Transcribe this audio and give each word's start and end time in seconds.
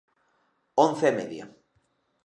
Once 0.85 1.05
e 1.11 1.13
media. 1.19 1.45